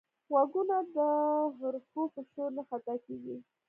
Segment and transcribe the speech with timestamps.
[0.31, 0.97] غوږونه د
[1.57, 3.35] حرفو په شور نه خطا کېږي